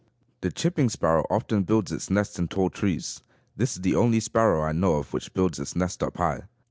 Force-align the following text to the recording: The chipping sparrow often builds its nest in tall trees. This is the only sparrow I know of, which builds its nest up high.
The 0.41 0.51
chipping 0.51 0.89
sparrow 0.89 1.27
often 1.29 1.61
builds 1.61 1.91
its 1.91 2.09
nest 2.09 2.39
in 2.39 2.47
tall 2.47 2.71
trees. 2.71 3.21
This 3.55 3.75
is 3.75 3.83
the 3.83 3.95
only 3.95 4.19
sparrow 4.19 4.63
I 4.63 4.71
know 4.71 4.95
of, 4.95 5.13
which 5.13 5.35
builds 5.35 5.59
its 5.59 5.75
nest 5.75 6.01
up 6.01 6.17
high. 6.17 6.41